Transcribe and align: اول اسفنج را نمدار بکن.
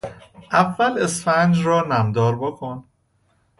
اول 0.51 0.97
اسفنج 1.01 1.65
را 1.67 1.81
نمدار 1.87 2.35
بکن. 2.35 2.83